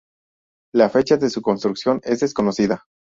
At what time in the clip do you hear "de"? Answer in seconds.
1.17-1.29